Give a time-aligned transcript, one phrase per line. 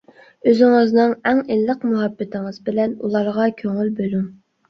[0.51, 4.27] ئۆزىڭىزنىڭ ئەڭ ئىللىق مۇھەببىتىڭىز بىلەن ئۇلارغا كۆڭۈل بۆلۈڭ.